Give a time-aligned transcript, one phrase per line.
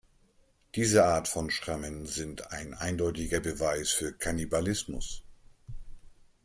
[0.73, 5.21] Diese Art von Schrammen sind ein eindeutiger Beweis für Kannibalismus.